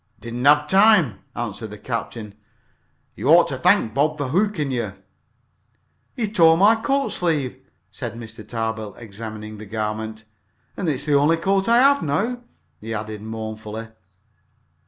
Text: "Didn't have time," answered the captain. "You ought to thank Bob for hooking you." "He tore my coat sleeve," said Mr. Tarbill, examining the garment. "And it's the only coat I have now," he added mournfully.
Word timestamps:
"Didn't 0.19 0.45
have 0.45 0.67
time," 0.67 1.19
answered 1.35 1.69
the 1.69 1.77
captain. 1.77 2.33
"You 3.15 3.29
ought 3.29 3.47
to 3.49 3.57
thank 3.59 3.93
Bob 3.93 4.17
for 4.17 4.29
hooking 4.29 4.71
you." 4.71 4.93
"He 6.15 6.27
tore 6.27 6.57
my 6.57 6.73
coat 6.75 7.09
sleeve," 7.11 7.59
said 7.91 8.13
Mr. 8.15 8.43
Tarbill, 8.43 8.95
examining 8.95 9.59
the 9.59 9.67
garment. 9.67 10.25
"And 10.75 10.89
it's 10.89 11.05
the 11.05 11.13
only 11.13 11.37
coat 11.37 11.69
I 11.69 11.77
have 11.77 12.01
now," 12.01 12.41
he 12.79 12.95
added 12.95 13.21
mournfully. 13.21 13.89